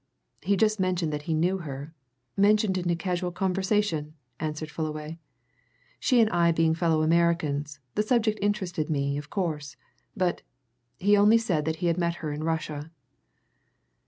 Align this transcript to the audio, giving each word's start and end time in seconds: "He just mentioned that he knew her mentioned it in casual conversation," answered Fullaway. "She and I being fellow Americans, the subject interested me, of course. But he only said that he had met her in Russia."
"He 0.41 0.57
just 0.57 0.79
mentioned 0.79 1.13
that 1.13 1.21
he 1.29 1.33
knew 1.35 1.59
her 1.59 1.93
mentioned 2.35 2.75
it 2.75 2.87
in 2.87 2.97
casual 2.97 3.31
conversation," 3.31 4.15
answered 4.39 4.71
Fullaway. 4.71 5.19
"She 5.99 6.19
and 6.19 6.27
I 6.31 6.51
being 6.51 6.73
fellow 6.73 7.03
Americans, 7.03 7.77
the 7.93 8.01
subject 8.01 8.39
interested 8.41 8.89
me, 8.89 9.19
of 9.19 9.29
course. 9.29 9.77
But 10.17 10.41
he 10.97 11.15
only 11.15 11.37
said 11.37 11.65
that 11.65 11.75
he 11.85 11.85
had 11.85 11.99
met 11.99 12.15
her 12.25 12.33
in 12.33 12.43
Russia." 12.43 12.89